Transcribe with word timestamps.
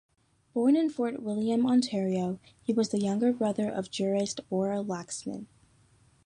Born 0.55 0.75
in 0.75 0.89
Fort 0.89 1.21
William, 1.21 1.63
Ontario, 1.67 2.39
he 2.63 2.73
was 2.73 2.89
the 2.89 2.97
younger 2.99 3.31
brother 3.31 3.69
of 3.69 3.91
jurist 3.91 4.39
Bora 4.49 4.81
Laskin. 4.81 5.45